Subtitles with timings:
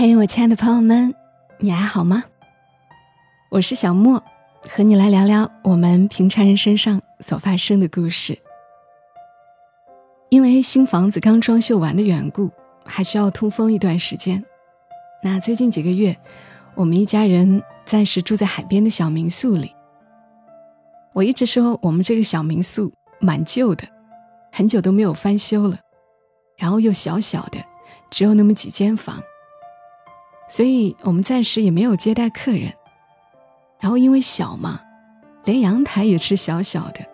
[0.00, 1.14] 嘿，我亲爱的朋友们，
[1.58, 2.24] 你还好吗？
[3.50, 4.24] 我是小莫，
[4.66, 8.38] 和你来聊聊我们平常人身上所发生的故事。
[10.30, 12.50] 因为新房子刚装修完的缘故，
[12.82, 14.42] 还需要通风一段时间。
[15.22, 16.16] 那最近几个月，
[16.74, 19.70] 我们一家人暂时住在海边的小民宿里。
[21.12, 23.86] 我一直说我们这个小民宿蛮旧的，
[24.50, 25.78] 很久都没有翻修了，
[26.56, 27.58] 然后又小小的，
[28.08, 29.22] 只有那么几间房。
[30.52, 32.74] 所以我们暂时也没有接待客人，
[33.78, 34.80] 然后因为小嘛，
[35.44, 37.06] 连阳台也是小小的，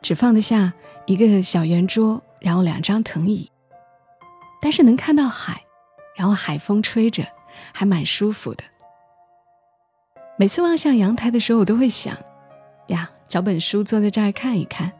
[0.00, 0.72] 只放得下
[1.04, 3.50] 一个小圆桌，然后两张藤椅。
[4.62, 5.60] 但是能看到海，
[6.16, 7.26] 然后海风吹着，
[7.72, 8.62] 还蛮舒服的。
[10.38, 12.16] 每次望向阳台的时候，我都会想，
[12.86, 14.92] 呀，找本书坐在这儿看一看，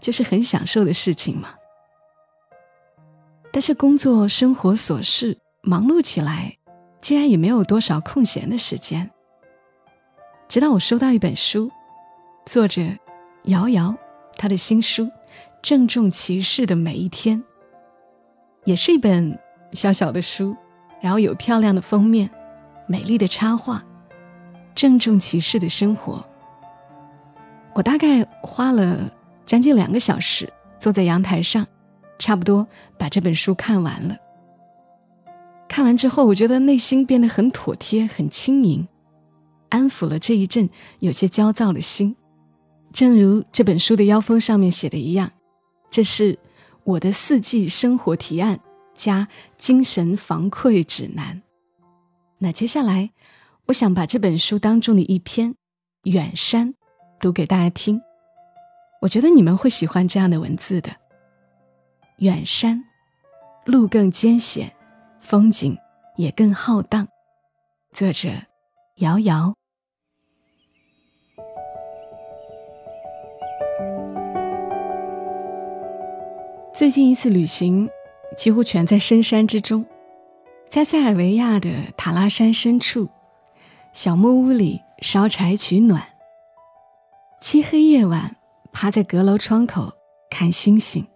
[0.00, 1.54] 就是很享受的事情嘛。
[3.52, 6.57] 但是工作生活琐事忙碌起来。
[7.00, 9.10] 竟然也没有多少空闲的时间。
[10.48, 11.70] 直到我收到一本书，
[12.46, 12.82] 作者
[13.44, 13.94] 瑶瑶，
[14.36, 15.04] 她的新书
[15.62, 17.38] 《郑重其事的每一天》，
[18.64, 19.38] 也是一本
[19.72, 20.56] 小小的书，
[21.00, 22.30] 然后有漂亮的封面、
[22.86, 23.84] 美丽的插画，
[24.74, 26.24] 郑重其事的生活。
[27.74, 29.10] 我大概花了
[29.44, 31.66] 将近两个小时，坐在阳台上，
[32.18, 32.66] 差不多
[32.98, 34.16] 把这本书看完了。
[35.68, 38.88] 看完之后，我觉得内心变得很妥帖、很轻盈，
[39.68, 42.16] 安抚了这一阵有些焦躁的心。
[42.90, 45.30] 正如这本书的腰封上面写的一样，
[45.90, 46.38] 这是
[46.84, 48.58] 我的四季生活提案
[48.94, 51.42] 加精神防溃指南。
[52.38, 53.10] 那接下来，
[53.66, 55.50] 我想把这本书当中的一篇
[56.04, 56.70] 《远山》
[57.20, 58.00] 读给大家听。
[59.02, 60.90] 我觉得你们会喜欢这样的文字的。
[62.18, 62.82] 远山，
[63.66, 64.74] 路更艰险。
[65.28, 65.76] 风景
[66.16, 67.06] 也更浩荡。
[67.92, 68.30] 作者：
[68.94, 69.52] 瑶瑶。
[76.72, 77.90] 最近一次旅行，
[78.38, 79.84] 几乎全在深山之中，
[80.66, 83.06] 在塞尔维亚的塔拉山深处，
[83.92, 86.02] 小木屋里烧柴取暖。
[87.38, 88.34] 漆黑夜晚，
[88.72, 89.92] 趴在阁楼窗口
[90.30, 91.06] 看星星。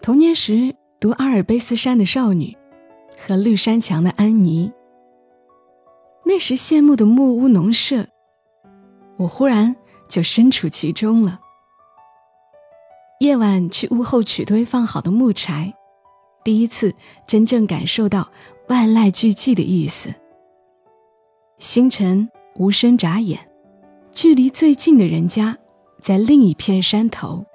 [0.00, 2.56] 童年时读阿尔卑斯山的少女。
[3.18, 4.72] 和绿山墙的安妮，
[6.24, 8.06] 那时羡慕的木屋农舍，
[9.16, 9.74] 我忽然
[10.08, 11.40] 就身处其中了。
[13.20, 15.72] 夜晚去屋后取堆放好的木柴，
[16.42, 16.94] 第一次
[17.26, 18.30] 真正感受到
[18.68, 20.12] 万籁俱寂的意思。
[21.58, 23.48] 星辰无声眨眼，
[24.10, 25.56] 距离最近的人家
[26.00, 27.46] 在另一片山头。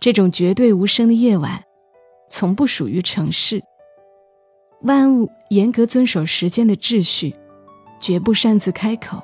[0.00, 1.62] 这种绝对无声的夜晚，
[2.30, 3.62] 从不属于城市。
[4.82, 7.34] 万物严格遵守时间的秩序，
[7.98, 9.22] 绝不擅自开口，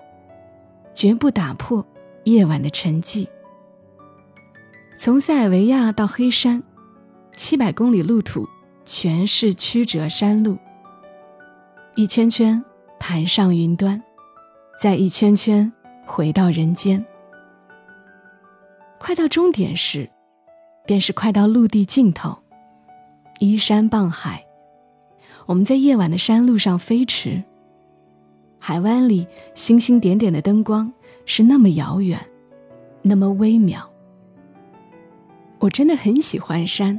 [0.92, 1.86] 绝不打破
[2.24, 3.26] 夜晚的沉寂。
[4.96, 6.62] 从塞尔维亚到黑山，
[7.32, 8.48] 七百公里路途
[8.84, 10.58] 全是曲折山路，
[11.94, 12.62] 一圈圈
[12.98, 14.02] 盘上云端，
[14.80, 15.72] 再一圈圈
[16.04, 17.04] 回到人间。
[18.98, 20.10] 快到终点时，
[20.84, 22.36] 便是快到陆地尽头，
[23.38, 24.43] 依山傍海。
[25.46, 27.42] 我们在夜晚的山路上飞驰，
[28.58, 30.90] 海湾里星星点点的灯光
[31.26, 32.18] 是那么遥远，
[33.02, 33.86] 那么微妙。
[35.58, 36.98] 我真的很喜欢山，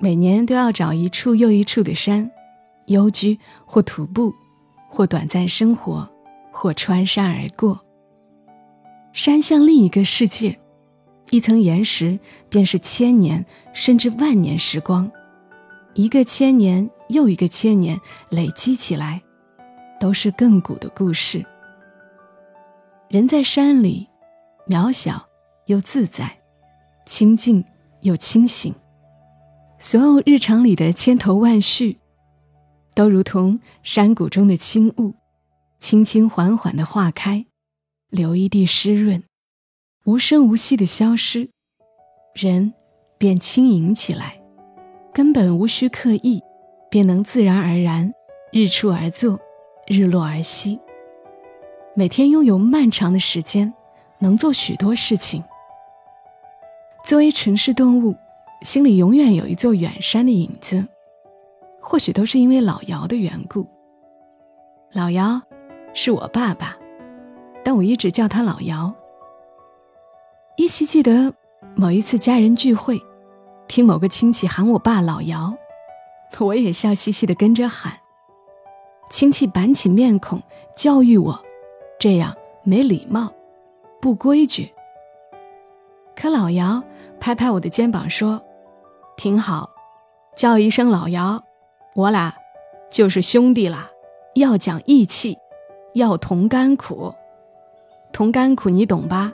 [0.00, 2.28] 每年都要找一处又一处的山，
[2.86, 4.34] 幽居或徒步，
[4.88, 6.08] 或短暂生活，
[6.50, 7.80] 或穿山而过。
[9.12, 10.58] 山像另一个世界，
[11.30, 15.08] 一层岩石便是千年甚至万年时光，
[15.94, 16.90] 一个千年。
[17.10, 18.00] 又一个千年
[18.30, 19.20] 累积起来，
[19.98, 21.44] 都是亘古的故事。
[23.08, 24.08] 人在山里，
[24.68, 25.28] 渺小
[25.66, 26.38] 又自在，
[27.04, 27.64] 清静
[28.02, 28.74] 又清醒。
[29.78, 31.98] 所有日常里的千头万绪，
[32.94, 35.14] 都如同山谷中的轻雾，
[35.78, 37.46] 轻轻缓缓的化开，
[38.10, 39.24] 留一地湿润，
[40.04, 41.50] 无声无息的消失，
[42.34, 42.72] 人
[43.18, 44.40] 便轻盈起来，
[45.12, 46.40] 根本无需刻意。
[46.90, 48.12] 便能自然而然，
[48.50, 49.38] 日出而作，
[49.86, 50.80] 日落而息。
[51.94, 53.72] 每天拥有漫长的时间，
[54.18, 55.44] 能做许多事情。
[57.04, 58.16] 作为城市动物，
[58.62, 60.84] 心里永远有一座远山的影子，
[61.80, 63.64] 或许都是因为老姚的缘故。
[64.92, 65.40] 老姚
[65.94, 66.76] 是我爸爸，
[67.64, 68.92] 但我一直叫他老姚。
[70.56, 71.32] 依稀记得
[71.76, 73.00] 某一次家人聚会，
[73.68, 75.56] 听某个亲戚喊我爸老姚。
[76.38, 77.92] 我也笑嘻嘻的跟着喊，
[79.10, 80.42] 亲戚板起面孔
[80.74, 81.44] 教育我，
[81.98, 83.30] 这样没礼貌，
[84.00, 84.72] 不规矩。
[86.16, 86.82] 可老姚
[87.18, 88.42] 拍拍我的肩膀说
[89.16, 89.70] ：“挺好，
[90.34, 91.42] 叫一声老姚，
[91.94, 92.34] 我俩
[92.90, 93.90] 就是兄弟啦，
[94.34, 95.36] 要讲义气，
[95.94, 97.14] 要同甘苦。
[98.12, 99.32] 同甘苦你懂吧？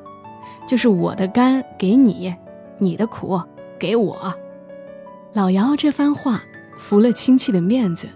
[0.66, 2.34] 就是我的甘给你，
[2.78, 3.40] 你的苦
[3.78, 4.34] 给我。”
[5.32, 6.42] 老姚这番话
[6.76, 8.08] 服了亲戚的面子。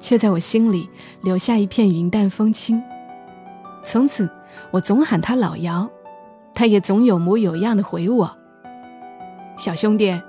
[0.00, 0.86] 却在我心里
[1.22, 2.82] 留下一片云淡风轻。
[3.82, 4.28] 从此，
[4.70, 5.88] 我总喊他老姚，
[6.52, 8.36] 他也总有模有样的回我
[9.56, 10.20] ：“小兄弟，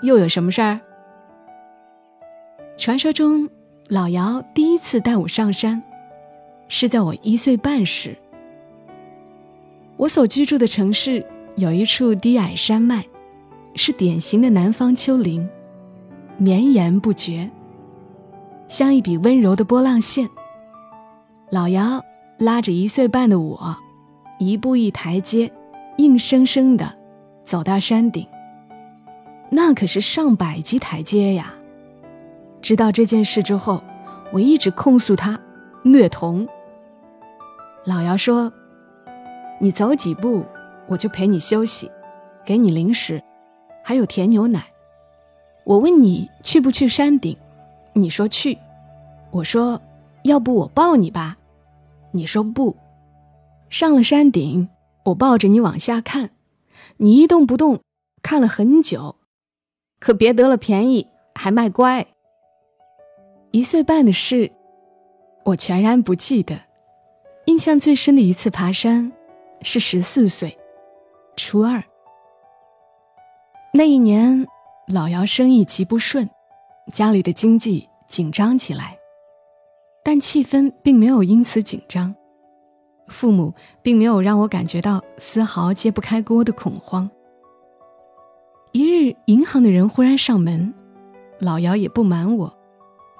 [0.00, 0.80] 又有什么事儿？”
[2.76, 3.48] 传说中，
[3.88, 5.80] 老姚第一次带我上山，
[6.66, 8.16] 是在我一岁半时。
[9.96, 11.24] 我所居住的城市
[11.54, 13.04] 有一处低矮山脉，
[13.76, 15.48] 是典型的南方丘陵，
[16.38, 17.50] 绵延不绝。
[18.66, 20.28] 像一笔温柔的波浪线。
[21.50, 22.04] 老姚
[22.38, 23.76] 拉着一岁半的我，
[24.38, 25.50] 一步一台阶，
[25.96, 26.94] 硬生生的
[27.44, 28.26] 走到山顶。
[29.50, 31.54] 那可是上百级台阶呀！
[32.60, 33.82] 知道这件事之后，
[34.30, 35.40] 我一直控诉他
[35.82, 36.46] 虐童。
[37.86, 38.52] 老姚说
[39.58, 40.44] ：“你走几步，
[40.86, 41.90] 我就陪你休息，
[42.44, 43.22] 给你零食，
[43.82, 44.62] 还有甜牛奶。
[45.68, 47.36] 我问你去不去山顶？”
[47.92, 48.56] 你说去，
[49.30, 49.80] 我说
[50.22, 51.36] 要不我抱你吧，
[52.12, 52.74] 你说不。
[53.68, 54.70] 上了山顶，
[55.04, 56.30] 我抱着你往下看，
[56.96, 57.80] 你一动不动，
[58.22, 59.16] 看了很久，
[60.00, 62.06] 可别得了便宜还卖乖。
[63.50, 64.50] 一岁半的事，
[65.44, 66.58] 我全然不记得。
[67.44, 69.12] 印象最深的一次爬山，
[69.60, 70.56] 是十四岁，
[71.36, 71.82] 初二。
[73.74, 74.46] 那一年，
[74.88, 76.28] 老姚生意极不顺。
[76.92, 78.98] 家里的经济紧张起来，
[80.02, 82.14] 但气氛并没有因此紧张。
[83.08, 83.52] 父母
[83.82, 87.10] 并没有让我感觉到丝毫揭不开锅的恐慌。
[88.72, 90.72] 一日，银行的人忽然上门，
[91.38, 92.58] 老姚也不瞒我，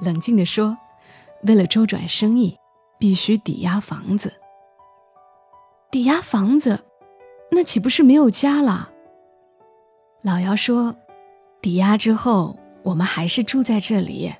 [0.00, 0.76] 冷静地说
[1.46, 2.56] ：“为了周转生意，
[2.98, 4.32] 必须抵押房子。
[5.90, 6.80] 抵押房子，
[7.50, 8.90] 那岂不是没有家了？”
[10.22, 10.94] 老姚说
[11.60, 14.32] ：“抵押之后。”我们还是住在这里，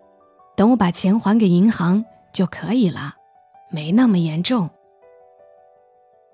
[0.57, 3.15] 等我把钱还给银行就可以了，
[3.71, 4.71] 没那么严重。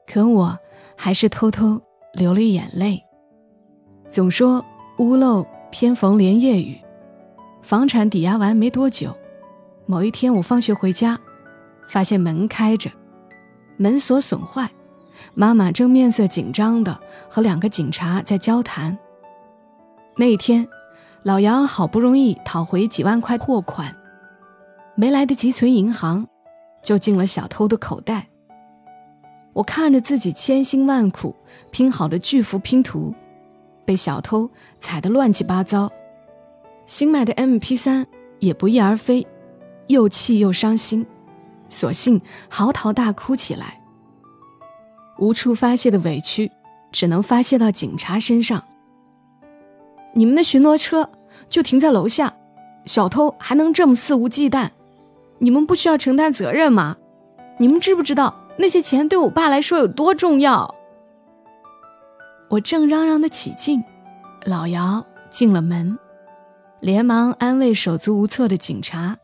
[0.06, 0.56] 可我
[0.96, 1.80] 还是偷偷
[2.12, 3.02] 流了眼泪。
[4.08, 4.64] 总说
[4.98, 6.78] 屋漏偏逢连夜雨，
[7.62, 9.12] 房产抵押完没多久，
[9.86, 11.18] 某一天我放学回家，
[11.88, 12.88] 发现门开着，
[13.76, 14.70] 门锁损坏，
[15.32, 16.96] 妈妈正面色紧张的
[17.28, 18.96] 和两个警察在交谈。
[20.16, 20.68] 那一天。
[21.22, 23.96] 老姚好不容易讨回几万块货款，
[24.94, 26.28] 没来得及存银行，
[26.82, 28.28] 就进了小偷的口袋。
[29.54, 31.34] 我看着自己千辛万苦
[31.70, 33.14] 拼好的巨幅拼图，
[33.86, 35.90] 被小偷踩得乱七八糟，
[36.84, 38.04] 新买的 MP3
[38.38, 39.26] 也不翼而飞，
[39.86, 41.06] 又气又伤心，
[41.70, 42.20] 索性
[42.50, 43.80] 嚎啕大哭起来。
[45.18, 46.52] 无处发泄的委屈，
[46.92, 48.62] 只能发泄到警察身上。
[50.14, 51.10] 你们的巡逻车
[51.50, 52.32] 就停在楼下，
[52.86, 54.70] 小偷还能这么肆无忌惮？
[55.38, 56.96] 你们不需要承担责任吗？
[57.58, 60.72] 你们知不知道那些钱对我爸来说有多重要？
[62.48, 63.82] 我正嚷嚷的起劲，
[64.44, 65.98] 老姚进了门，
[66.80, 69.16] 连忙安慰手足无措的警察，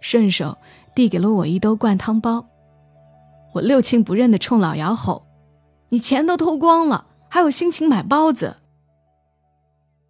[0.00, 0.58] 顺手
[0.94, 2.44] 递给了我一兜灌汤包。
[3.52, 5.24] 我六亲不认的冲老姚吼
[5.90, 8.56] ：“你钱都偷光了，还有心情买包子？”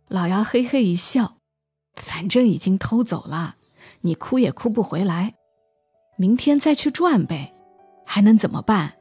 [0.09, 1.39] 老姚嘿嘿一笑，
[1.97, 3.57] 反正已经偷走了，
[4.03, 5.35] 你哭也哭不回来，
[6.17, 7.55] 明天再去赚呗，
[8.05, 8.95] 还能怎么办？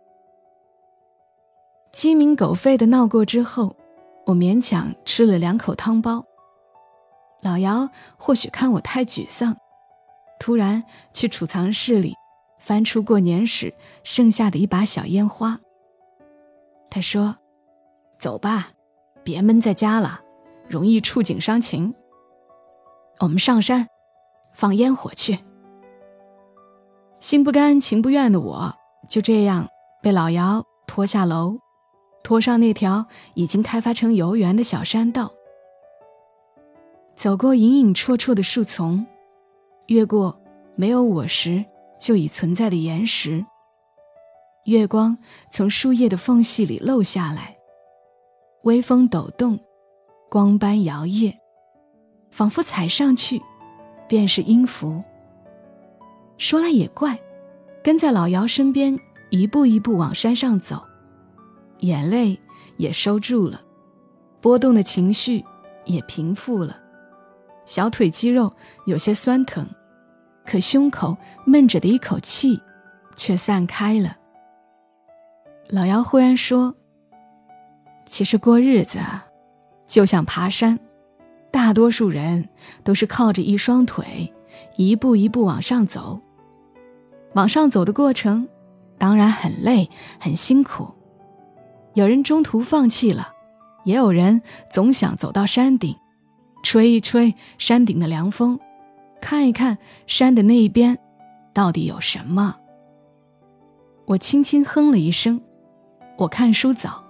[1.91, 3.75] 鸡鸣狗吠的闹过之后，
[4.25, 6.23] 我勉强吃了两口汤包。
[7.41, 9.55] 老姚或许看我太沮丧，
[10.39, 10.81] 突然
[11.13, 12.15] 去储藏室里
[12.57, 15.59] 翻出过年时剩下的一把小烟花。
[16.89, 17.35] 他说
[18.17, 18.71] ：“走吧，
[19.23, 20.21] 别闷在家了。”
[20.67, 21.93] 容易触景伤情。
[23.19, 23.87] 我们上山，
[24.53, 25.39] 放烟火去。
[27.19, 28.73] 心不甘情不愿的我，
[29.09, 29.69] 就这样
[30.01, 31.57] 被老姚拖下楼，
[32.23, 35.31] 拖上那条已经开发成游园的小山道，
[37.15, 39.05] 走过隐隐绰绰的树丛，
[39.87, 40.37] 越过
[40.75, 41.63] 没有我时
[41.97, 43.45] 就已存在的岩石。
[44.65, 45.17] 月光
[45.51, 47.55] 从树叶的缝隙里漏下来，
[48.63, 49.59] 微风抖动。
[50.33, 51.31] 光斑摇曳，
[52.31, 53.39] 仿佛踩上去
[54.09, 55.03] 便是音符。
[56.39, 57.19] 说来也怪，
[57.83, 58.99] 跟在老姚身边，
[59.29, 60.81] 一步一步往山上走，
[61.81, 62.35] 眼泪
[62.77, 63.61] 也收住了，
[64.41, 65.45] 波动的情绪
[65.85, 66.81] 也平复了，
[67.63, 68.51] 小腿肌肉
[68.87, 69.63] 有些酸疼，
[70.43, 72.59] 可胸口闷着的一口气
[73.15, 74.17] 却散开了。
[75.69, 76.73] 老姚忽然说
[78.07, 79.27] ：“其实过日子啊
[79.85, 80.79] 就像爬山，
[81.51, 82.49] 大多数人
[82.83, 84.31] 都是靠着一双腿。”
[84.75, 86.19] 一步一步往上走，
[87.33, 88.47] 往上走的过程
[88.97, 90.91] 当然很累很辛苦。
[91.93, 93.33] 有人中途放弃了，
[93.83, 95.95] 也有人总想走到山顶，
[96.63, 98.59] 吹一吹山顶的凉风，
[99.21, 100.97] 看一看山的那一边
[101.53, 102.55] 到底有什么。
[104.05, 105.41] 我轻轻哼了一声，
[106.17, 107.02] 我看书早，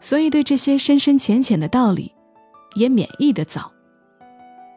[0.00, 2.12] 所以对这些深深浅浅的道理
[2.74, 3.70] 也免疫的早，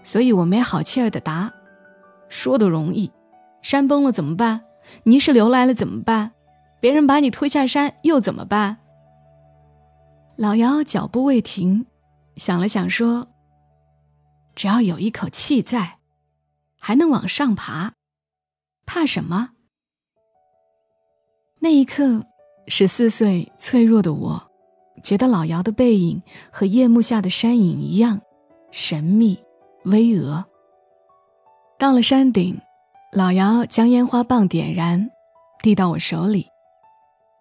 [0.04, 1.52] 所以我没好气儿的答。
[2.30, 3.12] 说的容易，
[3.62, 4.62] 山崩了怎么办？
[5.04, 6.32] 泥石流来了怎么办？
[6.82, 8.78] 别人把你推下山又怎么办？
[10.36, 11.86] 老姚脚步未停，
[12.36, 13.28] 想了想说
[14.56, 16.00] ：“只要有一口气在，
[16.80, 17.94] 还能往上爬，
[18.86, 19.52] 怕什么？”
[21.62, 22.26] 那一刻，
[22.68, 24.52] 十四岁脆弱的我，
[25.04, 28.22] 觉得老姚的背影和夜幕下的山影一样
[28.72, 29.38] 神秘
[29.84, 30.44] 巍峨。
[31.78, 32.60] 到了山顶，
[33.12, 35.12] 老姚将烟花棒点燃，
[35.62, 36.48] 递到我手里。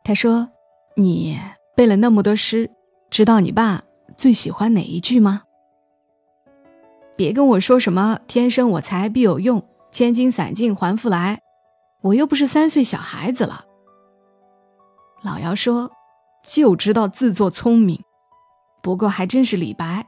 [0.04, 0.48] 他说
[0.96, 1.40] ：“你
[1.76, 2.68] 背了那么多诗，
[3.08, 3.82] 知道你爸
[4.16, 5.42] 最喜欢哪一句吗？”
[7.14, 11.40] 别跟我说什么“天生我材必有用，千金散尽还复来”，
[12.02, 13.64] 我又不是三岁小孩子了。
[15.22, 15.88] 老姚说
[16.42, 18.02] ：“就知道自作聪明，
[18.82, 20.06] 不过还真是李白，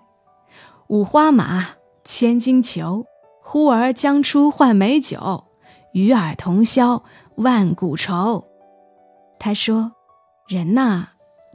[0.89, 1.69] 五花马，
[2.05, 3.07] 千金裘。”
[3.47, 5.45] 呼儿将出换美酒，
[5.93, 7.05] 与尔同销
[7.37, 8.43] 万古愁。
[9.39, 9.93] 他说
[10.49, 11.09] ：“人呐，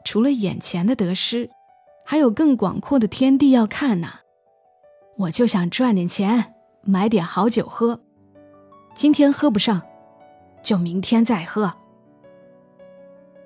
[0.06, 1.50] 除了眼前的得失，
[2.06, 4.08] 还有更广阔的天地要看呢。
[5.18, 8.00] 我就想赚点钱，买点好酒喝。
[8.94, 9.82] 今天喝不上，
[10.62, 11.74] 就明天再喝。”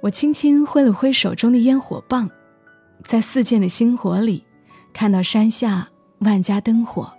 [0.03, 2.29] 我轻轻挥了挥手中的烟火棒，
[3.05, 4.45] 在四溅的星火里，
[4.91, 5.87] 看到山下
[6.19, 7.09] 万家灯火。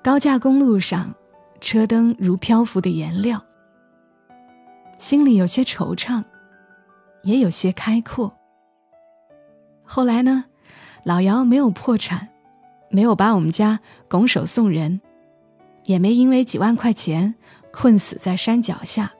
[0.00, 1.12] 高架公路上，
[1.60, 3.42] 车灯如漂浮的颜料。
[4.96, 6.22] 心里有些惆怅，
[7.24, 8.32] 也有些开阔。
[9.82, 10.44] 后来呢，
[11.02, 12.28] 老姚没有破产，
[12.90, 15.00] 没有把我们家拱手送人，
[15.86, 17.34] 也没因为几万块钱
[17.72, 19.15] 困死在山脚下。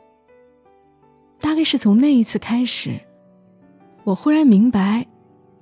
[1.40, 3.00] 大概是从那一次开始，
[4.04, 5.06] 我忽然明白，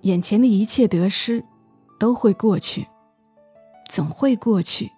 [0.02, 1.44] 眼前的一切得失
[1.98, 2.86] 都会过去，
[3.88, 4.90] 总会过去。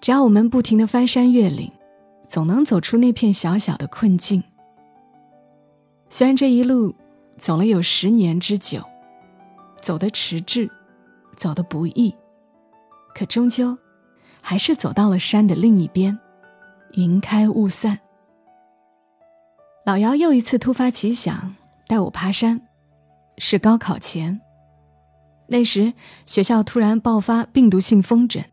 [0.00, 1.70] 只要我们不停的翻山越岭，
[2.28, 4.42] 总能走出那片小小的困境。
[6.10, 6.94] 虽然这一路
[7.36, 8.82] 走了有十年之久，
[9.80, 10.70] 走得迟滞，
[11.36, 12.14] 走得不易，
[13.14, 13.76] 可终究
[14.40, 16.16] 还是走到了山的另一边，
[16.92, 17.98] 云开雾散。
[19.86, 21.54] 老姚又一次突发奇想
[21.86, 22.60] 带我爬山，
[23.38, 24.40] 是高考前。
[25.46, 25.94] 那时
[26.26, 28.44] 学校突然爆发病毒性风疹。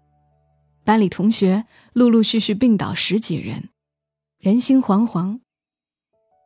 [0.83, 3.69] 班里同学陆陆续续病倒十几人，
[4.37, 5.39] 人心惶惶。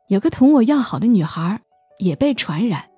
[0.08, 1.60] 有个同我要好的女孩
[1.98, 2.88] 也被传染，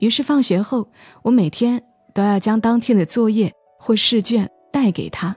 [0.00, 0.90] 于是放学后，
[1.22, 1.80] 我每天
[2.12, 5.36] 都要将当天的作业或试卷带给她，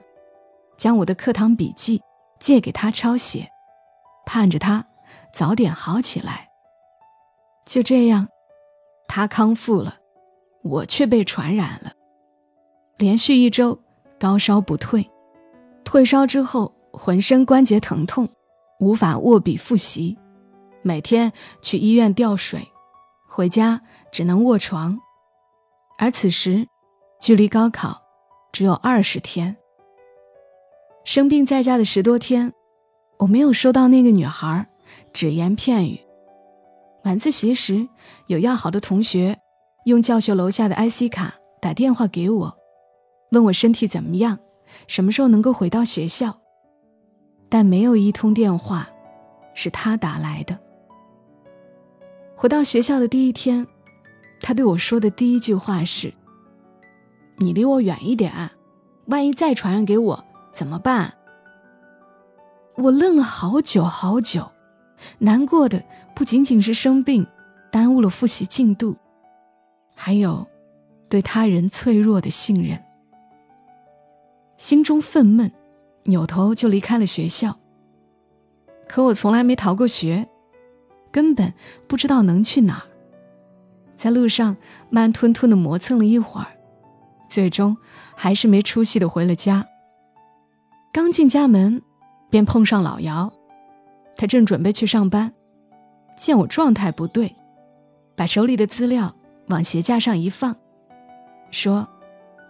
[0.76, 2.02] 将我的课堂笔记
[2.40, 3.48] 借给她抄写，
[4.26, 4.84] 盼着她
[5.34, 6.48] 早点好起来。
[7.66, 8.28] 就这样，
[9.08, 9.96] 他康复了，
[10.62, 11.92] 我却被传染了，
[12.96, 13.78] 连续一周。
[14.16, 15.10] 高烧不退，
[15.84, 18.26] 退烧之后浑身关节疼痛，
[18.78, 20.16] 无法握笔复习，
[20.82, 22.66] 每天去医院吊水，
[23.28, 24.98] 回家只能卧床。
[25.98, 26.66] 而此时，
[27.20, 28.00] 距离高考
[28.50, 29.54] 只有二十天。
[31.04, 32.54] 生病在家的十多天，
[33.18, 34.66] 我没有收到那个女孩
[35.14, 35.98] 只言片语。
[37.04, 37.88] 晚自习时，
[38.26, 39.38] 有要好的同学
[39.86, 42.54] 用教学楼下的 IC 卡打电话给我。
[43.30, 44.38] 问我身体怎么样，
[44.88, 46.36] 什么时候能够回到学校？
[47.48, 48.88] 但没有一通电话
[49.54, 50.58] 是他打来的。
[52.34, 53.64] 回到学校的第一天，
[54.40, 56.12] 他对我说的第一句话是
[57.38, 58.50] ：“你离我远一点，
[59.06, 61.14] 万一再传染给我怎么办？”
[62.76, 64.50] 我愣了好久好久，
[65.18, 65.82] 难过的
[66.14, 67.26] 不仅仅是生病
[67.70, 68.96] 耽误了复习进度，
[69.94, 70.46] 还有
[71.08, 72.80] 对他人脆弱的信任。
[74.56, 75.50] 心中愤懑，
[76.04, 77.58] 扭头就离开了学校。
[78.88, 80.28] 可我从来没逃过学，
[81.10, 81.52] 根本
[81.86, 82.82] 不知道能去哪儿。
[83.96, 84.56] 在路上
[84.90, 86.46] 慢吞吞的磨蹭了一会儿，
[87.28, 87.76] 最终
[88.14, 89.66] 还是没出息的回了家。
[90.92, 91.82] 刚进家门，
[92.30, 93.32] 便碰上老姚，
[94.16, 95.32] 他正准备去上班，
[96.16, 97.34] 见我状态不对，
[98.14, 99.14] 把手里的资料
[99.48, 100.56] 往鞋架上一放，
[101.50, 101.86] 说：“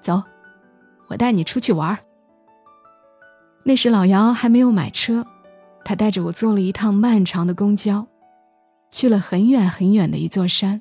[0.00, 0.22] 走，
[1.08, 1.98] 我带你出去玩。”
[3.64, 5.26] 那时老姚还没有买车。
[5.86, 8.06] 他带着我坐了一趟漫长的公交，
[8.90, 10.80] 去了很远很远的一座山。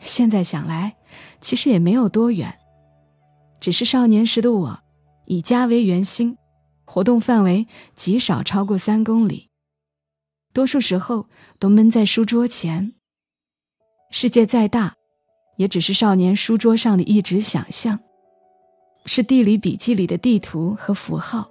[0.00, 0.96] 现在想来，
[1.40, 2.52] 其实也没有多远，
[3.60, 4.80] 只是少年时的我，
[5.26, 6.36] 以家为圆心，
[6.84, 9.50] 活动范围极少超过三公里，
[10.52, 12.92] 多数时候都闷在书桌前。
[14.10, 14.94] 世界再大，
[15.56, 17.98] 也只是少年书桌上的一纸想象，
[19.06, 21.50] 是地理笔记里的地图和符号。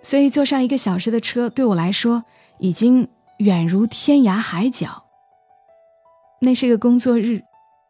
[0.00, 2.24] 所以，坐上一个小时的车对我来说
[2.60, 5.04] 已经远如天涯海角。
[6.40, 7.42] 那是个工作日，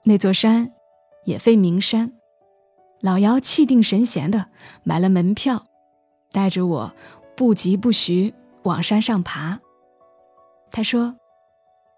[0.05, 0.73] 那座山
[1.27, 2.11] 也非名山。
[3.03, 4.47] 老姚气定神闲的
[4.83, 5.68] 买了门票，
[6.39, 6.95] 带着我
[7.37, 9.59] 不疾不徐往山上爬。
[10.71, 11.17] 他说：“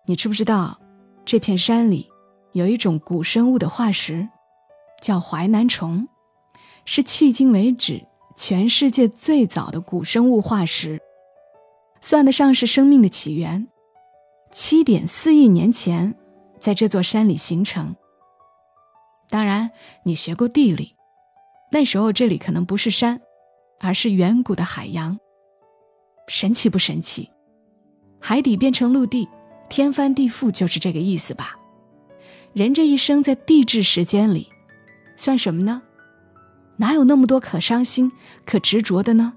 [0.08, 0.80] 你知不知道，
[1.26, 2.08] 这片山里
[2.52, 4.30] 有一种古生物的化石，
[5.02, 6.08] 叫淮南虫，
[6.86, 11.02] 是迄今为止。”全世界最早的古生物化石，
[12.00, 13.68] 算得上是生命的起源。
[14.50, 16.14] 七点四亿年前，
[16.58, 17.94] 在这座山里形成。
[19.28, 19.72] 当然，
[20.04, 20.96] 你学过地理，
[21.72, 23.20] 那时候这里可能不是山，
[23.80, 25.18] 而是远古的海洋。
[26.28, 27.28] 神奇不神奇？
[28.20, 29.28] 海底变成陆地，
[29.68, 31.56] 天翻地覆，就是这个意思吧？
[32.52, 34.48] 人这一生在地质时间里，
[35.16, 35.82] 算什么呢？
[36.76, 38.12] 哪有那么多可伤心、
[38.44, 39.32] 可执着的呢？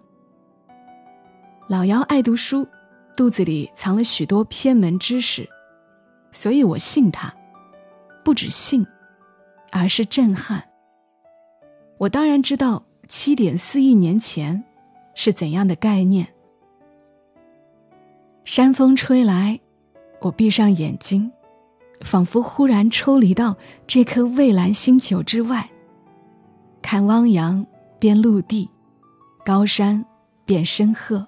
[1.70, 2.68] 老姚爱读书，
[3.15, 5.48] 肚子里藏了许多偏门知识，
[6.31, 7.33] 所以我信他，
[8.24, 8.85] 不止信，
[9.72, 10.63] 而是震撼。
[11.98, 12.83] 我当然知道
[13.15, 14.63] 七点四亿年前
[15.13, 16.27] 是怎样的概念。
[18.43, 19.59] 山风吹来，
[20.19, 21.31] 我闭上眼睛，
[22.01, 25.69] 仿佛忽然抽离到这颗蔚蓝星球之外。
[26.81, 27.63] 看汪洋
[27.99, 28.67] 变陆地，
[29.45, 30.03] 高山
[30.43, 31.27] 变深壑，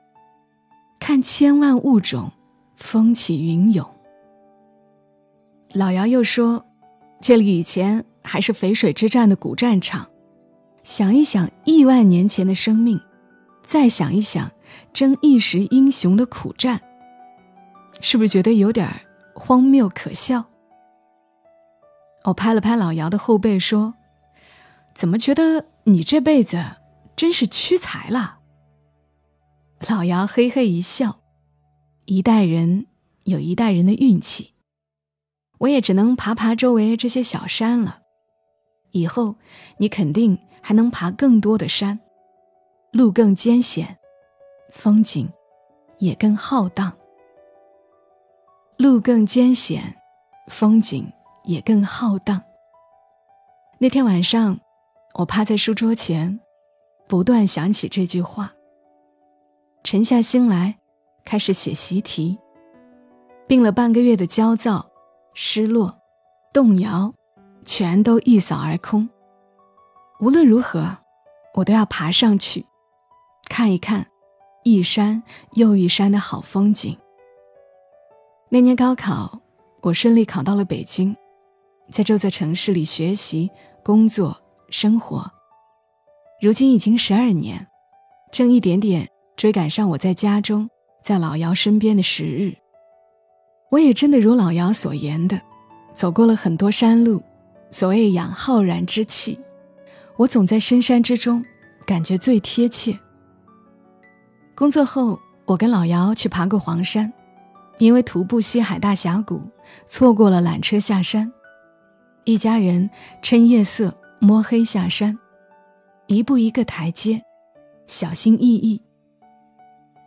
[0.99, 2.31] 看千万物种
[2.75, 3.87] 风起云涌。
[5.71, 6.65] 老姚又说，
[7.21, 10.07] 这里以前还是淝水之战的古战场。
[10.85, 13.01] 想一想亿万年前的生命，
[13.63, 14.51] 再想一想
[14.93, 16.79] 争一时英雄的苦战，
[18.01, 18.87] 是不是觉得有点
[19.33, 20.45] 荒谬可笑？
[22.25, 23.95] 我拍了拍老姚的后背说。
[24.93, 26.63] 怎么觉得你这辈子
[27.15, 28.37] 真是屈才了？
[29.89, 31.19] 老姚嘿嘿一笑，
[32.05, 32.85] 一代人
[33.23, 34.53] 有一代人的运气，
[35.57, 38.01] 我也只能爬爬周围这些小山了。
[38.91, 39.35] 以后
[39.79, 41.99] 你肯定还能爬更多的山，
[42.89, 43.99] 路更艰险，
[44.71, 45.31] 风景
[45.99, 46.91] 也更浩荡。
[48.77, 49.95] 路更艰险，
[50.47, 52.41] 风景也更浩荡。
[53.77, 54.59] 那天晚上。
[55.13, 56.41] 我趴在书桌前，
[57.07, 58.51] 不断想起这句话。
[59.83, 60.77] 沉下心来，
[61.23, 62.37] 开始写习题。
[63.47, 64.85] 病了半个月的焦躁、
[65.33, 65.97] 失落、
[66.51, 67.13] 动摇，
[67.63, 69.07] 全都一扫而空。
[70.25, 70.97] 无论如何，
[71.53, 72.65] 我都要爬上去，
[73.47, 74.07] 看一看
[74.63, 76.97] 一山又一山的好风景。
[78.49, 79.39] 那年高考，
[79.83, 81.15] 我顺利考到了北京，
[81.91, 83.51] 在这座城市里学习、
[83.83, 84.35] 工作。
[84.71, 85.31] 生活，
[86.41, 87.67] 如今已经十二年，
[88.31, 89.07] 正一点点
[89.37, 90.67] 追赶上我在家中，
[91.03, 92.55] 在老姚身边的时日。
[93.69, 95.39] 我也真的如老姚所言的，
[95.93, 97.21] 走过了很多山路。
[97.69, 99.39] 所谓养浩然之气，
[100.17, 101.43] 我总在深山之中
[101.85, 102.97] 感觉最贴切。
[104.55, 107.11] 工作后，我跟老姚去爬过黄山，
[107.77, 109.41] 因为徒步西海大峡谷，
[109.85, 111.31] 错过了缆车下山。
[112.23, 112.89] 一家人
[113.21, 113.93] 趁夜色。
[114.17, 115.19] 摸黑下山，
[116.07, 117.21] 一步一个台阶，
[117.85, 118.81] 小心翼翼。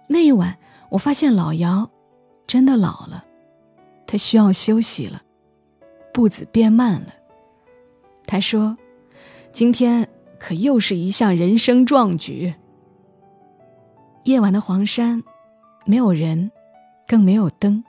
[0.08, 1.88] 那一晚，我发现老姚
[2.46, 3.22] 真的老了，
[4.06, 5.22] 他需要休息了，
[6.12, 7.12] 步子变慢了。
[8.26, 8.76] 他说
[9.52, 10.08] ：“今天
[10.38, 12.54] 可又是一项人生壮举。”
[14.24, 15.22] 夜晚的黄山，
[15.86, 16.50] 没有人，
[17.06, 17.82] 更没有灯。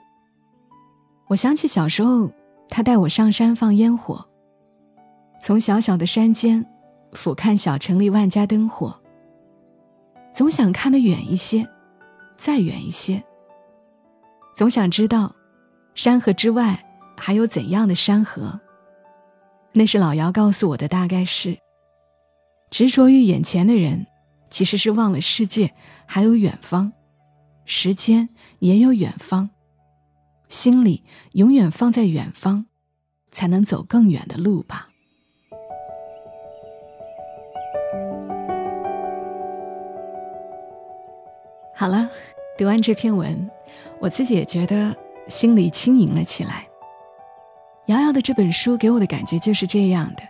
[1.28, 2.30] 我想起小时候，
[2.68, 4.26] 他带我上山放烟火。
[5.40, 6.64] 从小小的山间，
[7.12, 8.98] 俯瞰小城里万家灯火，
[10.32, 11.68] 总想看得远一些，
[12.36, 13.22] 再远一些。
[14.54, 15.34] 总想知道，
[15.94, 16.82] 山河之外
[17.16, 18.58] 还有怎样的山河。
[19.72, 21.56] 那是老姚告诉我的大概是：
[22.70, 24.06] 执着于眼前的人，
[24.50, 25.72] 其实是忘了世界
[26.06, 26.92] 还有远方，
[27.64, 28.28] 时间
[28.58, 29.48] 也有远方，
[30.48, 32.66] 心里永远放在远方，
[33.30, 34.88] 才能走更远的路吧。
[41.76, 42.10] 好了，
[42.58, 43.50] 读完这篇文，
[44.00, 44.94] 我自己也觉得
[45.28, 46.69] 心里轻盈了起来。
[47.90, 50.22] 瑶瑶的这本书给我的感觉就是这样的，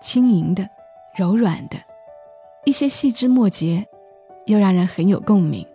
[0.00, 0.68] 轻盈的、
[1.16, 1.76] 柔软的，
[2.64, 3.84] 一些细枝末节，
[4.44, 5.66] 又让人很有共鸣。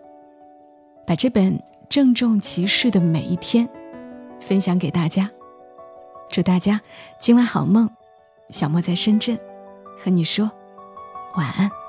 [1.06, 3.68] 把这本郑重其事的每一天，
[4.40, 5.30] 分享给大家。
[6.30, 6.80] 祝大家
[7.18, 7.86] 今晚好梦。
[8.48, 9.38] 小莫在深圳，
[10.02, 10.50] 和你说
[11.36, 11.81] 晚安。